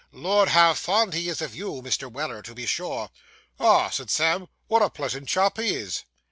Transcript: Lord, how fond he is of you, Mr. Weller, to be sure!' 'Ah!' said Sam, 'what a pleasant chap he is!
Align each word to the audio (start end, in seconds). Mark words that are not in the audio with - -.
Lord, 0.11 0.49
how 0.49 0.73
fond 0.73 1.13
he 1.13 1.29
is 1.29 1.43
of 1.43 1.53
you, 1.53 1.73
Mr. 1.83 2.11
Weller, 2.11 2.41
to 2.41 2.55
be 2.55 2.65
sure!' 2.65 3.11
'Ah!' 3.59 3.91
said 3.91 4.09
Sam, 4.09 4.47
'what 4.65 4.81
a 4.81 4.89
pleasant 4.89 5.27
chap 5.29 5.57
he 5.59 5.75
is! 5.75 6.05